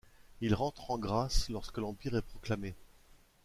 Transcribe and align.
Il 0.41 0.55
rentre 0.55 0.89
en 0.89 0.97
grâce 0.97 1.47
lorsque 1.49 1.77
l'Empire 1.77 2.15
est 2.15 2.23
proclamé. 2.23 2.73